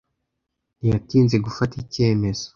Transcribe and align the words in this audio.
Ntiyatinze 0.79 1.35
gufata 1.45 1.73
icyemezo. 1.83 2.45